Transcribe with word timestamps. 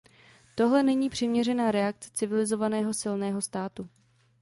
Tohle 0.55 0.83
není 0.83 1.09
přiměřená 1.09 1.71
reakce 1.71 2.09
civilizovaného 2.13 2.93
silného 2.93 3.41
státu. 3.41 3.89